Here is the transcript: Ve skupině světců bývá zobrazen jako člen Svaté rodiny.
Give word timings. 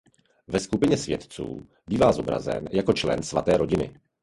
Ve 0.47 0.59
skupině 0.59 0.97
světců 0.97 1.67
bývá 1.87 2.11
zobrazen 2.11 2.67
jako 2.71 2.93
člen 2.93 3.23
Svaté 3.23 3.57
rodiny. 3.57 3.99